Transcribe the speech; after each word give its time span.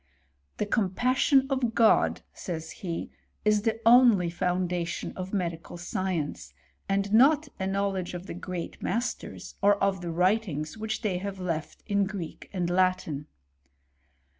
^' 0.55 0.57
The 0.57 0.65
compassion 0.65 1.45
of 1.51 1.75
God," 1.75 2.21
says 2.33 2.71
he, 2.71 3.11
*' 3.27 3.45
is 3.45 3.61
the 3.61 3.79
only 3.85 4.31
foundation 4.31 5.13
of 5.15 5.31
medical 5.31 5.77
science, 5.77 6.55
and 6.89 7.13
not 7.13 7.49
a 7.59 7.67
knowledge 7.67 8.15
of 8.15 8.25
the 8.25 8.33
great 8.33 8.81
masters, 8.81 9.53
or 9.61 9.75
of 9.75 10.01
the 10.01 10.09
writings 10.09 10.75
which 10.75 11.03
they 11.03 11.19
have 11.19 11.39
left 11.39 11.83
in 11.85 12.05
Greek 12.05 12.49
and 12.51 12.67
Latin." 12.67 13.27